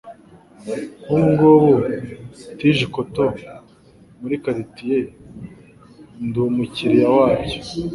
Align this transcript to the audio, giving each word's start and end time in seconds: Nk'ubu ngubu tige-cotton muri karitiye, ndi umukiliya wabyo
Nk'ubu 1.03 1.19
ngubu 1.31 1.71
tige-cotton 2.57 3.31
muri 4.19 4.35
karitiye, 4.43 4.99
ndi 6.25 6.37
umukiliya 6.47 7.07
wabyo 7.17 7.59